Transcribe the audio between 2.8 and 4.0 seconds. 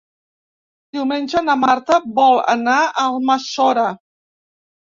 a Almassora.